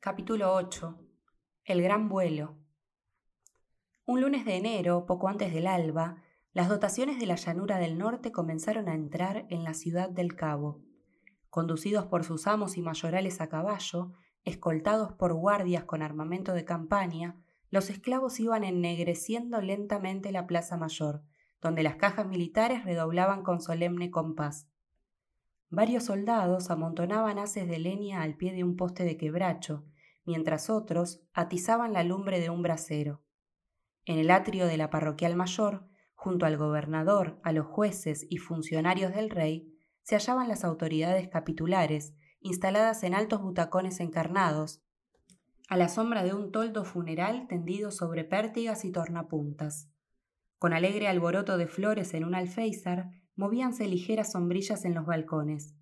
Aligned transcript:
Capítulo 0.00 0.54
8. 0.54 0.96
El 1.64 1.82
gran 1.82 2.08
vuelo. 2.08 2.56
Un 4.06 4.20
lunes 4.20 4.44
de 4.44 4.54
enero, 4.54 5.06
poco 5.06 5.26
antes 5.26 5.52
del 5.52 5.66
alba, 5.66 6.22
las 6.52 6.68
dotaciones 6.68 7.18
de 7.18 7.26
la 7.26 7.34
llanura 7.34 7.78
del 7.78 7.98
norte 7.98 8.30
comenzaron 8.30 8.88
a 8.88 8.94
entrar 8.94 9.46
en 9.50 9.64
la 9.64 9.74
ciudad 9.74 10.08
del 10.08 10.36
Cabo. 10.36 10.84
Conducidos 11.50 12.06
por 12.06 12.22
sus 12.22 12.46
amos 12.46 12.76
y 12.76 12.80
mayorales 12.80 13.40
a 13.40 13.48
caballo, 13.48 14.12
escoltados 14.44 15.14
por 15.14 15.34
guardias 15.34 15.82
con 15.82 16.02
armamento 16.02 16.52
de 16.52 16.64
campaña, 16.64 17.42
los 17.68 17.90
esclavos 17.90 18.38
iban 18.38 18.62
ennegreciendo 18.62 19.60
lentamente 19.60 20.30
la 20.30 20.46
plaza 20.46 20.76
mayor, 20.76 21.24
donde 21.60 21.82
las 21.82 21.96
cajas 21.96 22.28
militares 22.28 22.84
redoblaban 22.84 23.42
con 23.42 23.60
solemne 23.60 24.12
compás. 24.12 24.68
Varios 25.70 26.04
soldados 26.04 26.70
amontonaban 26.70 27.38
haces 27.38 27.68
de 27.68 27.78
leña 27.78 28.22
al 28.22 28.36
pie 28.36 28.54
de 28.54 28.64
un 28.64 28.76
poste 28.76 29.04
de 29.04 29.16
quebracho, 29.16 29.84
mientras 30.24 30.70
otros 30.70 31.22
atizaban 31.32 31.92
la 31.92 32.04
lumbre 32.04 32.40
de 32.40 32.50
un 32.50 32.62
brasero. 32.62 33.22
En 34.06 34.18
el 34.18 34.30
atrio 34.30 34.66
de 34.66 34.78
la 34.78 34.88
parroquial 34.88 35.36
mayor, 35.36 35.86
junto 36.14 36.46
al 36.46 36.56
gobernador, 36.56 37.38
a 37.42 37.52
los 37.52 37.66
jueces 37.66 38.26
y 38.30 38.38
funcionarios 38.38 39.14
del 39.14 39.28
rey, 39.28 39.74
se 40.02 40.16
hallaban 40.16 40.48
las 40.48 40.64
autoridades 40.64 41.28
capitulares, 41.28 42.14
instaladas 42.40 43.02
en 43.02 43.14
altos 43.14 43.42
butacones 43.42 44.00
encarnados, 44.00 44.82
a 45.68 45.76
la 45.76 45.90
sombra 45.90 46.24
de 46.24 46.32
un 46.32 46.50
toldo 46.50 46.84
funeral 46.86 47.46
tendido 47.46 47.90
sobre 47.90 48.24
pértigas 48.24 48.86
y 48.86 48.90
tornapuntas. 48.90 49.90
Con 50.58 50.72
alegre 50.72 51.08
alboroto 51.08 51.58
de 51.58 51.66
flores 51.66 52.14
en 52.14 52.24
un 52.24 52.34
alféizar, 52.34 53.10
movíanse 53.38 53.86
ligeras 53.86 54.32
sombrillas 54.32 54.84
en 54.84 54.94
los 54.94 55.06
balcones. 55.06 55.76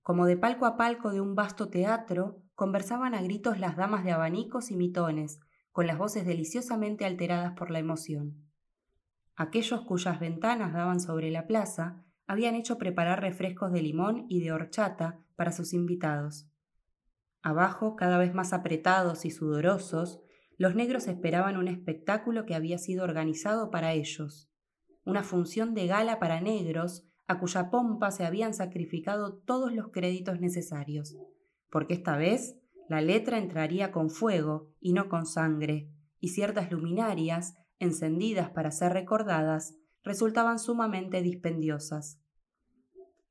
Como 0.00 0.24
de 0.24 0.38
palco 0.38 0.64
a 0.64 0.78
palco 0.78 1.12
de 1.12 1.20
un 1.20 1.34
vasto 1.34 1.68
teatro, 1.68 2.42
conversaban 2.54 3.14
a 3.14 3.20
gritos 3.20 3.60
las 3.60 3.76
damas 3.76 4.02
de 4.02 4.12
abanicos 4.12 4.70
y 4.70 4.76
mitones, 4.76 5.40
con 5.72 5.86
las 5.86 5.98
voces 5.98 6.24
deliciosamente 6.24 7.04
alteradas 7.04 7.52
por 7.52 7.70
la 7.70 7.80
emoción. 7.80 8.48
Aquellos 9.36 9.82
cuyas 9.82 10.20
ventanas 10.20 10.72
daban 10.72 11.00
sobre 11.00 11.30
la 11.30 11.46
plaza 11.46 12.02
habían 12.26 12.54
hecho 12.54 12.78
preparar 12.78 13.20
refrescos 13.20 13.72
de 13.72 13.82
limón 13.82 14.24
y 14.30 14.40
de 14.40 14.52
horchata 14.52 15.20
para 15.36 15.52
sus 15.52 15.74
invitados. 15.74 16.48
Abajo, 17.42 17.94
cada 17.94 18.16
vez 18.16 18.32
más 18.32 18.54
apretados 18.54 19.26
y 19.26 19.30
sudorosos, 19.30 20.22
los 20.56 20.74
negros 20.74 21.08
esperaban 21.08 21.58
un 21.58 21.68
espectáculo 21.68 22.46
que 22.46 22.54
había 22.54 22.78
sido 22.78 23.04
organizado 23.04 23.70
para 23.70 23.92
ellos, 23.92 24.49
una 25.04 25.22
función 25.22 25.74
de 25.74 25.86
gala 25.86 26.18
para 26.18 26.40
negros 26.40 27.04
a 27.26 27.38
cuya 27.38 27.70
pompa 27.70 28.10
se 28.10 28.24
habían 28.24 28.54
sacrificado 28.54 29.34
todos 29.34 29.72
los 29.72 29.88
créditos 29.88 30.40
necesarios, 30.40 31.16
porque 31.70 31.94
esta 31.94 32.16
vez 32.16 32.56
la 32.88 33.00
letra 33.00 33.38
entraría 33.38 33.92
con 33.92 34.10
fuego 34.10 34.72
y 34.80 34.92
no 34.92 35.08
con 35.08 35.26
sangre, 35.26 35.88
y 36.18 36.28
ciertas 36.28 36.72
luminarias, 36.72 37.54
encendidas 37.78 38.50
para 38.50 38.72
ser 38.72 38.92
recordadas, 38.92 39.76
resultaban 40.02 40.58
sumamente 40.58 41.22
dispendiosas. 41.22 42.20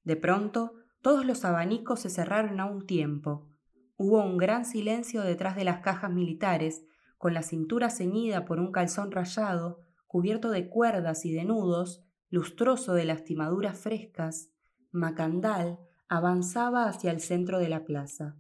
De 0.04 0.16
pronto, 0.16 0.74
todos 1.02 1.26
los 1.26 1.46
abanicos 1.46 2.00
se 2.00 2.10
cerraron 2.10 2.60
a 2.60 2.66
un 2.66 2.86
tiempo. 2.86 3.50
Hubo 3.98 4.24
un 4.24 4.38
gran 4.38 4.66
silencio 4.66 5.22
detrás 5.22 5.56
de 5.56 5.66
las 5.66 5.82
cajas 5.82 6.12
militares, 6.12 6.86
con 7.18 7.34
la 7.34 7.44
cintura 7.44 7.90
ceñida 7.90 8.46
por 8.46 8.60
un 8.60 8.72
calzón 8.72 9.12
rayado, 9.12 9.82
cubierto 10.10 10.52
de 10.52 10.68
cuerdas 10.68 11.24
y 11.24 11.32
de 11.32 11.46
nudos, 11.46 12.04
lustroso 12.30 12.94
de 12.94 13.06
lastimaduras 13.06 13.80
frescas, 13.80 14.50
Macandal 14.92 15.80
avanzaba 16.10 16.90
hacia 16.90 17.12
el 17.12 17.22
centro 17.22 17.60
de 17.60 17.70
la 17.70 17.86
plaza. 17.86 18.36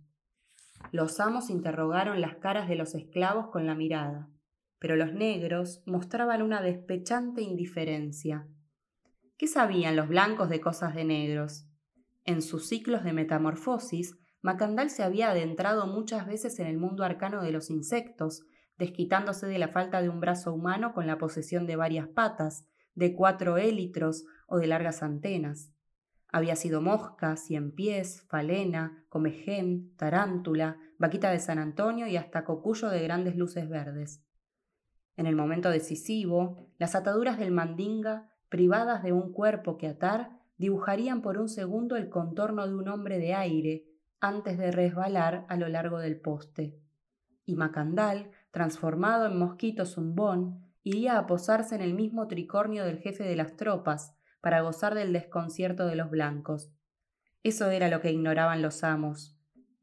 Los 0.91 1.21
amos 1.21 1.49
interrogaron 1.49 2.19
las 2.19 2.35
caras 2.35 2.67
de 2.67 2.75
los 2.75 2.93
esclavos 2.93 3.47
con 3.47 3.65
la 3.65 3.75
mirada 3.75 4.29
pero 4.79 4.95
los 4.95 5.13
negros 5.13 5.83
mostraban 5.85 6.41
una 6.41 6.61
despechante 6.61 7.41
indiferencia. 7.41 8.47
¿Qué 9.37 9.47
sabían 9.47 9.95
los 9.95 10.07
blancos 10.07 10.49
de 10.49 10.61
cosas 10.61 10.95
de 10.95 11.03
negros? 11.03 11.67
En 12.25 12.41
sus 12.41 12.67
ciclos 12.67 13.03
de 13.03 13.13
metamorfosis, 13.13 14.17
Macandal 14.41 14.89
se 14.89 15.03
había 15.03 15.31
adentrado 15.31 15.85
muchas 15.85 16.25
veces 16.25 16.59
en 16.59 16.67
el 16.67 16.77
mundo 16.77 17.03
arcano 17.03 17.41
de 17.41 17.51
los 17.51 17.69
insectos, 17.69 18.43
desquitándose 18.79 19.45
de 19.45 19.59
la 19.59 19.67
falta 19.67 20.01
de 20.01 20.09
un 20.09 20.19
brazo 20.21 20.53
humano 20.53 20.93
con 20.93 21.05
la 21.05 21.17
posesión 21.17 21.67
de 21.67 21.75
varias 21.75 22.07
patas, 22.07 22.65
de 22.95 23.13
cuatro 23.13 23.57
élitros 23.57 24.25
o 24.47 24.57
de 24.57 24.67
largas 24.67 25.03
antenas. 25.03 25.71
Había 26.31 26.55
sido 26.55 26.81
mosca, 26.81 27.35
cien 27.35 27.71
pies, 27.71 28.23
falena, 28.29 29.03
comején, 29.09 29.95
tarántula, 29.97 30.77
vaquita 30.97 31.29
de 31.29 31.39
San 31.39 31.59
Antonio 31.59 32.07
y 32.07 32.17
hasta 32.17 32.45
cocuyo 32.45 32.89
de 32.89 33.03
grandes 33.03 33.35
luces 33.35 33.67
verdes. 33.67 34.23
En 35.17 35.25
el 35.25 35.35
momento 35.35 35.69
decisivo, 35.69 36.71
las 36.77 36.95
ataduras 36.95 37.37
del 37.37 37.51
mandinga, 37.51 38.31
privadas 38.47 39.03
de 39.03 39.11
un 39.11 39.33
cuerpo 39.33 39.77
que 39.77 39.87
atar, 39.87 40.39
dibujarían 40.57 41.21
por 41.21 41.37
un 41.37 41.49
segundo 41.49 41.97
el 41.97 42.09
contorno 42.09 42.65
de 42.65 42.75
un 42.75 42.87
hombre 42.87 43.17
de 43.17 43.33
aire 43.33 43.85
antes 44.21 44.57
de 44.57 44.71
resbalar 44.71 45.45
a 45.49 45.57
lo 45.57 45.67
largo 45.67 45.99
del 45.99 46.19
poste. 46.19 46.79
Y 47.45 47.55
Macandal, 47.55 48.31
transformado 48.51 49.25
en 49.27 49.37
mosquito 49.37 49.85
zumbón, 49.85 50.65
iría 50.83 51.17
a 51.17 51.27
posarse 51.27 51.75
en 51.75 51.81
el 51.81 51.93
mismo 51.93 52.27
tricornio 52.27 52.85
del 52.85 52.99
jefe 52.99 53.23
de 53.23 53.35
las 53.35 53.55
tropas 53.55 54.15
para 54.41 54.61
gozar 54.61 54.95
del 54.95 55.13
desconcierto 55.13 55.85
de 55.85 55.95
los 55.95 56.09
blancos. 56.09 56.71
Eso 57.43 57.69
era 57.69 57.89
lo 57.89 58.01
que 58.01 58.11
ignoraban 58.11 58.61
los 58.61 58.83
amos. 58.83 59.37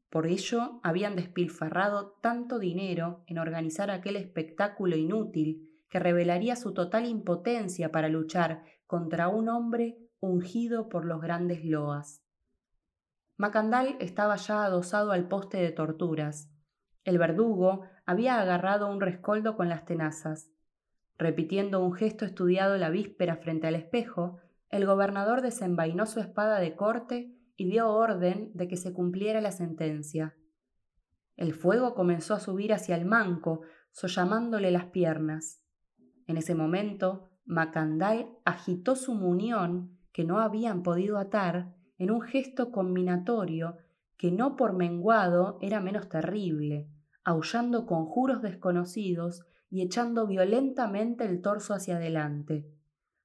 Por 0.09 0.27
ello 0.27 0.79
habían 0.83 1.15
despilfarrado 1.15 2.17
tanto 2.21 2.59
dinero 2.59 3.23
en 3.27 3.39
organizar 3.39 3.91
aquel 3.91 4.15
espectáculo 4.15 4.95
inútil 4.95 5.67
que 5.89 5.99
revelaría 5.99 6.55
su 6.55 6.73
total 6.73 7.05
impotencia 7.05 7.91
para 7.91 8.09
luchar 8.09 8.63
contra 8.85 9.27
un 9.27 9.49
hombre 9.49 9.97
ungido 10.19 10.89
por 10.89 11.05
los 11.05 11.21
grandes 11.21 11.63
loas. 11.65 12.23
Macandal 13.37 13.97
estaba 13.99 14.35
ya 14.37 14.63
adosado 14.63 15.11
al 15.11 15.27
poste 15.27 15.57
de 15.57 15.71
torturas. 15.71 16.49
El 17.07 17.19
verdugo 17.19 17.83
había 18.05 18.37
agarrado 18.41 18.91
un 18.91 18.99
rescoldo 18.99 19.55
con 19.55 19.69
las 19.69 19.85
tenazas. 19.85 20.51
Repitiendo 21.17 21.81
un 21.81 21.93
gesto 21.93 22.25
estudiado 22.25 22.75
la 22.75 22.89
víspera 22.89 23.37
frente 23.37 23.65
al 23.65 23.75
espejo, 23.75 24.41
el 24.67 24.85
gobernador 24.85 25.41
desenvainó 25.41 26.05
su 26.05 26.19
espada 26.19 26.59
de 26.59 26.75
corte 26.75 27.33
y 27.55 27.69
dio 27.69 27.89
orden 27.89 28.51
de 28.55 28.67
que 28.67 28.75
se 28.75 28.91
cumpliera 28.91 29.39
la 29.39 29.53
sentencia. 29.53 30.35
El 31.37 31.53
fuego 31.53 31.95
comenzó 31.95 32.33
a 32.33 32.41
subir 32.41 32.73
hacia 32.73 32.97
el 32.97 33.05
manco, 33.05 33.61
sollamándole 33.91 34.69
las 34.69 34.87
piernas. 34.87 35.63
En 36.25 36.35
ese 36.35 36.55
momento, 36.55 37.29
Macandal 37.45 38.27
agitó 38.43 38.97
su 38.97 39.13
munión, 39.13 39.97
que 40.11 40.25
no 40.25 40.41
habían 40.41 40.83
podido 40.83 41.19
atar, 41.19 41.73
en 41.97 42.11
un 42.11 42.19
gesto 42.19 42.69
combinatorio 42.73 43.77
que 44.17 44.29
no 44.29 44.57
por 44.57 44.73
menguado 44.73 45.57
era 45.61 45.79
menos 45.79 46.09
terrible, 46.09 46.89
aullando 47.27 47.85
conjuros 47.85 48.41
desconocidos 48.41 49.45
y 49.69 49.81
echando 49.81 50.27
violentamente 50.27 51.25
el 51.25 51.41
torso 51.41 51.73
hacia 51.73 51.97
adelante. 51.97 52.71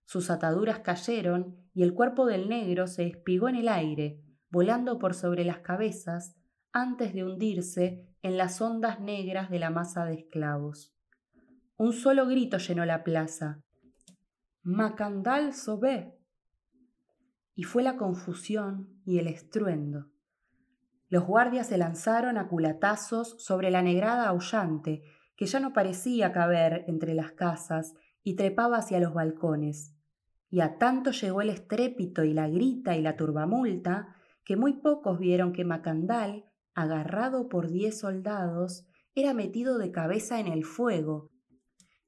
Sus 0.07 0.29
ataduras 0.29 0.81
cayeron 0.81 1.55
y 1.73 1.85
el 1.85 1.95
cuerpo 1.95 2.27
del 2.27 2.49
negro 2.49 2.89
se 2.89 3.07
espigó 3.07 3.49
en 3.49 3.55
el 3.55 3.69
aire, 3.69 4.21
volando 4.51 4.99
por 4.99 5.15
sobre 5.15 5.45
las 5.45 5.61
cabezas 5.61 6.35
antes 6.73 7.15
de 7.15 7.23
hundirse 7.23 8.09
en 8.23 8.37
las 8.37 8.61
ondas 8.61 8.99
negras 8.99 9.51
de 9.51 9.61
la 9.61 9.71
masa 9.71 10.05
de 10.05 10.15
esclavos. 10.15 10.93
Un 11.77 11.93
solo 11.93 12.27
grito 12.27 12.59
llenó 12.59 12.85
la 12.85 13.05
plaza. 13.05 13.63
Macandal 14.63 15.55
Sobé. 15.55 16.19
Y 17.55 17.63
fue 17.63 17.85
la 17.85 17.97
confusión 17.97 19.01
y 19.05 19.21
el 19.21 19.29
estruendo. 19.29 20.12
Los 21.13 21.27
guardias 21.27 21.67
se 21.67 21.77
lanzaron 21.77 22.39
a 22.39 22.49
culatazos 22.49 23.37
sobre 23.37 23.71
la 23.71 23.83
negrada 23.83 24.29
aullante, 24.29 25.03
que 25.37 25.45
ya 25.45 25.61
no 25.61 25.75
parecía 25.75 26.33
caber 26.33 26.87
entre 26.89 27.13
las 27.13 27.33
casas 27.33 27.93
y 28.23 28.35
trepaba 28.35 28.79
hacia 28.79 28.99
los 28.99 29.13
balcones. 29.13 29.95
Y 30.49 30.61
a 30.61 30.79
tanto 30.79 31.11
llegó 31.11 31.43
el 31.43 31.51
estrépito 31.51 32.25
y 32.25 32.33
la 32.33 32.49
grita 32.49 32.97
y 32.97 33.03
la 33.03 33.15
turbamulta 33.15 34.17
que 34.43 34.57
muy 34.57 34.81
pocos 34.81 35.19
vieron 35.19 35.53
que 35.53 35.67
Macandal, 35.67 36.47
agarrado 36.73 37.51
por 37.51 37.69
diez 37.69 37.99
soldados, 37.99 38.87
era 39.15 39.35
metido 39.35 39.77
de 39.77 39.93
cabeza 39.93 40.41
en 40.41 40.47
el 40.47 40.65
fuego, 40.65 41.31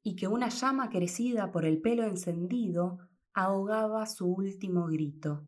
y 0.02 0.16
que 0.16 0.28
una 0.28 0.48
llama 0.48 0.88
crecida 0.88 1.52
por 1.52 1.66
el 1.66 1.82
pelo 1.82 2.04
encendido 2.04 3.00
ahogaba 3.34 4.06
su 4.06 4.32
último 4.32 4.86
grito. 4.86 5.46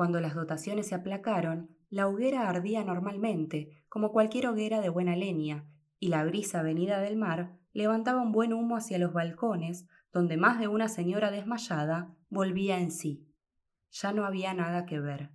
Cuando 0.00 0.18
las 0.22 0.34
dotaciones 0.34 0.86
se 0.86 0.94
aplacaron, 0.94 1.76
la 1.90 2.08
hoguera 2.08 2.48
ardía 2.48 2.82
normalmente, 2.82 3.84
como 3.90 4.12
cualquier 4.12 4.46
hoguera 4.46 4.80
de 4.80 4.88
buena 4.88 5.14
leña, 5.14 5.66
y 5.98 6.08
la 6.08 6.24
brisa 6.24 6.62
venida 6.62 7.00
del 7.00 7.18
mar 7.18 7.58
levantaba 7.74 8.22
un 8.22 8.32
buen 8.32 8.54
humo 8.54 8.78
hacia 8.78 8.96
los 8.96 9.12
balcones, 9.12 9.86
donde 10.10 10.38
más 10.38 10.58
de 10.58 10.68
una 10.68 10.88
señora 10.88 11.30
desmayada 11.30 12.16
volvía 12.30 12.80
en 12.80 12.92
sí. 12.92 13.28
Ya 13.90 14.14
no 14.14 14.24
había 14.24 14.54
nada 14.54 14.86
que 14.86 15.00
ver. 15.00 15.32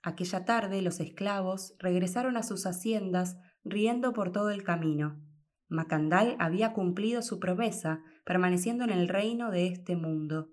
Aquella 0.00 0.44
tarde 0.44 0.80
los 0.80 1.00
esclavos 1.00 1.74
regresaron 1.80 2.36
a 2.36 2.44
sus 2.44 2.66
haciendas 2.66 3.36
riendo 3.64 4.12
por 4.12 4.30
todo 4.30 4.50
el 4.50 4.62
camino. 4.62 5.20
Macandal 5.66 6.36
había 6.38 6.72
cumplido 6.72 7.20
su 7.20 7.40
promesa, 7.40 8.00
permaneciendo 8.24 8.84
en 8.84 8.90
el 8.90 9.08
reino 9.08 9.50
de 9.50 9.66
este 9.66 9.96
mundo. 9.96 10.50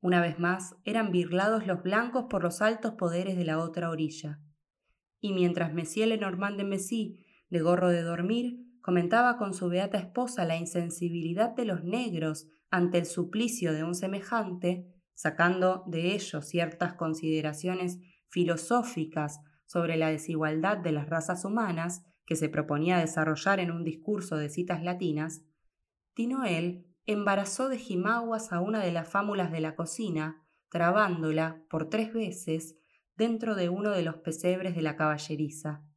Una 0.00 0.20
vez 0.20 0.38
más 0.38 0.76
eran 0.84 1.10
birlados 1.10 1.66
los 1.66 1.82
blancos 1.82 2.26
por 2.30 2.42
los 2.42 2.62
altos 2.62 2.94
poderes 2.94 3.36
de 3.36 3.44
la 3.44 3.58
otra 3.58 3.90
orilla. 3.90 4.40
Y 5.20 5.32
mientras 5.32 5.74
Monsieur 5.74 6.08
Lenormand 6.08 6.56
de 6.56 6.64
Messy, 6.64 7.26
de 7.50 7.60
gorro 7.60 7.88
de 7.88 8.02
dormir, 8.02 8.60
comentaba 8.80 9.36
con 9.36 9.54
su 9.54 9.68
beata 9.68 9.98
esposa 9.98 10.44
la 10.44 10.56
insensibilidad 10.56 11.54
de 11.54 11.64
los 11.64 11.82
negros 11.82 12.48
ante 12.70 12.98
el 12.98 13.06
suplicio 13.06 13.72
de 13.72 13.82
un 13.82 13.94
semejante, 13.94 14.86
sacando 15.14 15.82
de 15.86 16.14
ello 16.14 16.42
ciertas 16.42 16.94
consideraciones 16.94 17.98
filosóficas 18.28 19.40
sobre 19.66 19.96
la 19.96 20.10
desigualdad 20.10 20.78
de 20.78 20.92
las 20.92 21.08
razas 21.08 21.44
humanas 21.44 22.04
que 22.24 22.36
se 22.36 22.48
proponía 22.48 22.98
desarrollar 22.98 23.58
en 23.58 23.72
un 23.72 23.84
discurso 23.84 24.36
de 24.36 24.48
citas 24.48 24.82
latinas, 24.82 25.42
Tinoel 26.14 26.87
embarazó 27.08 27.70
de 27.70 27.78
jimaguas 27.78 28.52
a 28.52 28.60
una 28.60 28.80
de 28.80 28.92
las 28.92 29.08
fámulas 29.08 29.50
de 29.50 29.60
la 29.60 29.74
cocina, 29.74 30.44
trabándola 30.68 31.62
por 31.70 31.88
tres 31.88 32.12
veces 32.12 32.76
dentro 33.16 33.54
de 33.54 33.70
uno 33.70 33.90
de 33.90 34.02
los 34.02 34.16
pesebres 34.16 34.76
de 34.76 34.82
la 34.82 34.94
caballeriza. 34.94 35.87